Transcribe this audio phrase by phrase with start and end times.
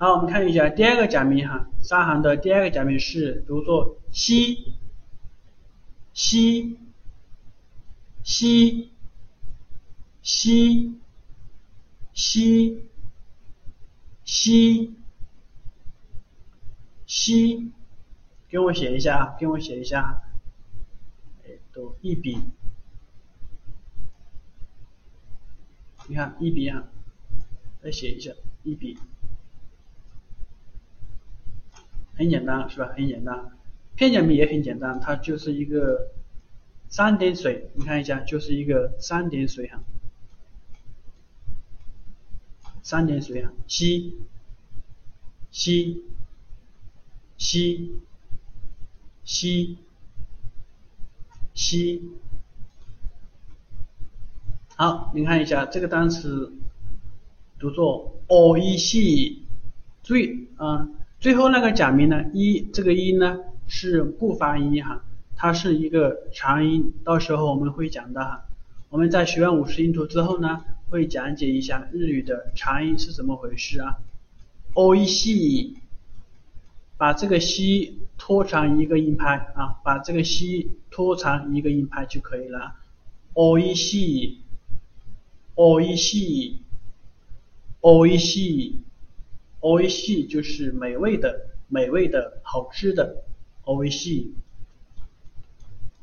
[0.00, 4.76] 好，我们看一下第二个假名哈，三行的第二个假名是读作西
[6.12, 6.78] 西
[8.22, 8.92] 西
[10.22, 11.00] 西
[12.12, 12.88] 西
[14.22, 14.94] 西
[17.04, 17.72] 西，
[18.48, 20.22] 给我写一下啊，给我写一下，
[21.44, 22.38] 哎，都一笔，
[26.06, 26.84] 你看一笔啊，
[27.82, 28.30] 再写一下
[28.62, 28.96] 一笔。
[32.18, 32.92] 很简单是吧？
[32.96, 33.52] 很简单，
[33.94, 36.10] 片假名也很简单，它就是一个
[36.88, 39.80] 三点水，你看一下，就是一个三点水哈，
[42.82, 44.18] 三点水哈，西
[45.52, 46.02] 西
[47.36, 48.00] 西
[49.24, 49.78] 西
[51.54, 52.02] 西，
[54.74, 56.52] 好，你看一下这个单词
[57.60, 59.42] 读作 o-e-c，
[60.02, 60.88] 注意啊。
[61.20, 65.02] 最后那个假名呢，一这个音呢是不发音哈，
[65.34, 68.44] 它是一个长音，到时候我们会讲的哈。
[68.88, 73.98] 我们在学完五十音图之后呢，会讲解一下日语的长音是怎么回事啊。
[74.74, 75.78] o 一西，
[76.96, 82.76] 把这个西拖长一个音拍啊，把这个西拖长一个音拍就可以了。
[83.32, 84.38] o 一西
[85.56, 86.62] ，o 一西
[87.80, 88.82] ，o 一西。
[89.61, 93.23] おいしい就是美味的、美味的、好吃的。
[93.65, 94.35] おいしい、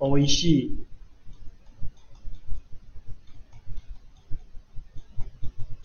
[0.00, 0.84] おいしい、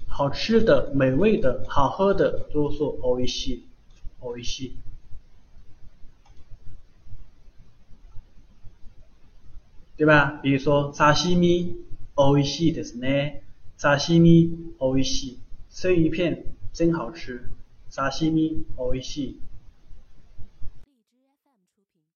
[0.07, 3.67] 好吃的、美味的、好喝的，都说おいしい、
[4.19, 4.75] おいしい，
[9.95, 10.41] 对吧？
[10.41, 11.75] 比如说沙西米、
[12.15, 13.43] おいしいですね。
[13.77, 15.37] 沙西米、おいしい，
[15.69, 16.43] 生鱼片
[16.73, 17.49] 真好吃。
[17.89, 19.39] 沙西米、おいしい。